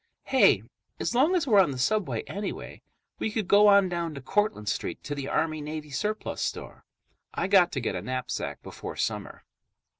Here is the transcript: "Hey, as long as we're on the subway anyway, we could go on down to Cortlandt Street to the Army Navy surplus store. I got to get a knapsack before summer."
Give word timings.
"Hey, 0.23 0.63
as 0.99 1.13
long 1.13 1.35
as 1.35 1.45
we're 1.45 1.59
on 1.61 1.69
the 1.69 1.77
subway 1.77 2.23
anyway, 2.23 2.81
we 3.19 3.29
could 3.31 3.47
go 3.47 3.67
on 3.67 3.87
down 3.87 4.15
to 4.15 4.19
Cortlandt 4.21 4.67
Street 4.67 5.03
to 5.03 5.13
the 5.13 5.27
Army 5.27 5.61
Navy 5.61 5.91
surplus 5.91 6.41
store. 6.41 6.85
I 7.35 7.45
got 7.45 7.71
to 7.73 7.79
get 7.81 7.93
a 7.95 8.01
knapsack 8.01 8.63
before 8.63 8.95
summer." 8.95 9.43